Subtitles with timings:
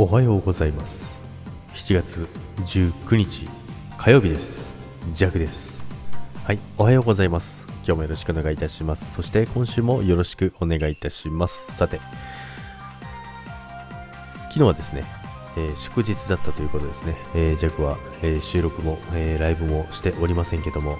[0.00, 1.18] おはようございます。
[1.74, 3.48] 7月19日
[3.96, 4.72] 火曜日です。
[5.12, 5.82] ジャクです。
[6.44, 7.66] はいおはようございます。
[7.78, 9.12] 今日もよろしくお願いいたします。
[9.12, 11.74] そして今週もよろしくお願いいたします。
[11.74, 12.00] さて
[14.50, 15.02] 昨日はですね、
[15.56, 20.96] えー祝日だったということですね、えー、ジャクは、えー収録も、えーライブもしておりませんけども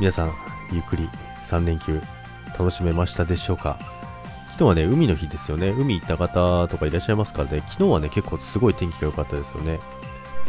[0.00, 0.32] 皆さん
[0.72, 1.06] ゆっくり
[1.50, 2.00] 3連休
[2.58, 3.78] 楽しめましたでしょうか？
[4.52, 5.70] 昨日はね、海の日ですよね。
[5.70, 9.80] 海行った方とかいらっしゃいますからね、昨日はね、結構すごい天気が良かったですよね。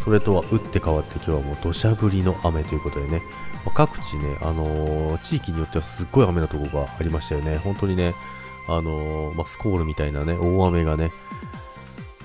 [0.03, 3.21] それとは打って変わって今日はもう土砂降りの雨ということでね、
[3.65, 7.57] まあ各地ね、あのー地域によってはすっごい雨のところがありましたよね。
[7.59, 8.13] 本当にね、
[8.67, 11.09] あのーまあ、スコールみたいなね、大雨がね、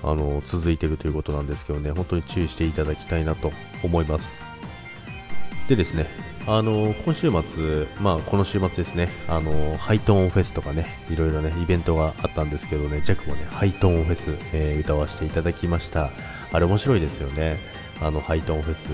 [0.03, 3.53] あのー続いてるということなんですけどね、本当に注意していただきたいなと
[3.83, 4.49] 思います。
[5.69, 6.07] でですね、
[6.51, 16.09] あの今週末、まあこの週末ですね、あのハイトーンフェスとかね、いろいろね、イベントがあったんですけどね、ジャックもね、ハイトーンフェス、えー歌わせていただきました。
[16.51, 17.59] あれ面白いですよね、
[18.01, 18.87] あのハイトーンフェス。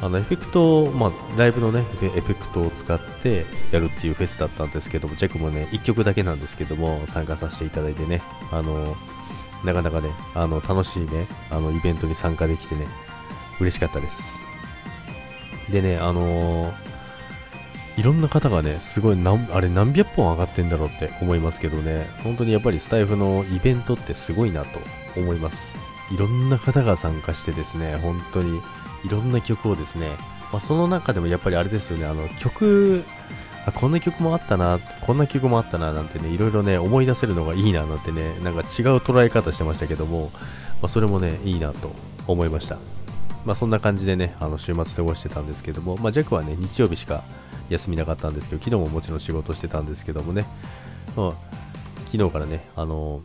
[0.00, 8.96] あのエフェクト、まあ、ライブのね、エフェクトを使ってやるっていうフェスだったんですけども、ジャックもね、1曲だけなんですけども、参加させていただいてね、あの
[9.62, 12.86] なかなかね、あの楽しいね、あのイベントに参加できてね、
[13.60, 14.51] 嬉しかったです。
[15.70, 16.92] でね、あのー
[17.96, 24.80] いろんな方がね、すごいな、あれ何百本上がってんだろうって思いますけどね、本当にやっぱりスタイフのイベントってすごいなと
[25.16, 25.76] 思います。
[26.10, 28.60] いろんな方が参加してですね、本当に
[29.04, 30.08] いろんな曲をですね、
[30.52, 33.04] まあ、その中でもやっぱりあれですよね、あの曲、
[33.66, 40.30] あ、こんな曲もあったな、こんな曲もあったな、なんてね、いろいろね、思い出せるのがいいな、なんてね、なんか違う捉え方してましたけども、
[40.80, 41.94] まあ、それもね、いいなと
[42.26, 42.78] 思いました。
[43.44, 47.22] まあ、そんな感じでね、あの週末過ごしてたんですけども、まあ、ジャックはね、日曜日しか
[47.68, 50.46] 休みなかったんですけど、昨日ももちろん仕事してたんですけどもね、
[51.16, 51.32] まあ、
[52.06, 53.22] 昨日からね、あの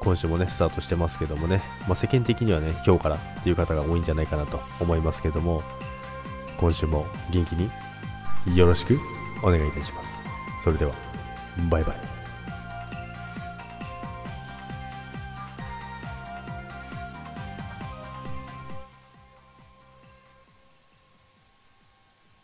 [0.00, 5.62] 今週もね、スタートしてますけどもね、まあ、世間的にはね、今日からっていう方が多いんじゃないかなと思いますけども、
[6.58, 7.70] 今週も元気に
[8.56, 8.98] よろしく
[9.42, 10.22] お願いいたします。
[10.62, 10.92] それでは、
[11.70, 12.25] バイバイ。